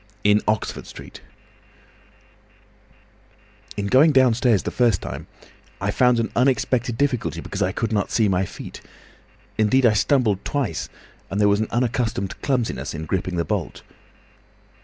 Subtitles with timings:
[0.23, 1.21] IN OXFORD STREET
[3.77, 5.27] "In going downstairs the first time
[5.79, 8.81] I found an unexpected difficulty because I could not see my feet;
[9.59, 10.89] indeed I stumbled twice,
[11.29, 13.83] and there was an unaccustomed clumsiness in gripping the bolt.